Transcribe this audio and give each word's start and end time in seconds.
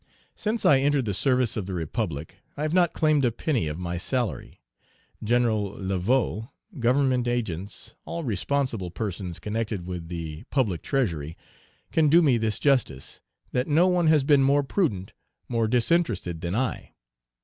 Since 0.35 0.65
I 0.65 0.79
entered 0.79 1.05
the 1.05 1.13
service 1.13 1.55
of 1.55 1.67
the 1.67 1.75
Republic, 1.75 2.37
I 2.57 2.63
have 2.63 2.73
not 2.73 2.91
claimed 2.93 3.23
a 3.23 3.31
penny 3.31 3.67
of 3.67 3.77
my 3.77 3.97
salary; 3.97 4.59
Gen. 5.23 5.43
Laveaux, 5.43 6.49
Government 6.79 7.27
agents, 7.27 7.93
all 8.03 8.23
responsible 8.23 8.89
persons 8.89 9.37
connected 9.37 9.85
with 9.85 10.07
the 10.07 10.43
public 10.49 10.81
treasury, 10.81 11.37
can 11.91 12.09
do 12.09 12.23
me 12.23 12.39
this 12.39 12.57
justice, 12.57 13.21
that 13.51 13.67
no 13.67 13.87
one 13.87 14.07
has 14.07 14.23
been 14.23 14.41
more 14.41 14.63
prudent, 14.63 15.13
more 15.47 15.67
disinterested 15.67 16.41
than 16.41 16.55
I. 16.55 16.95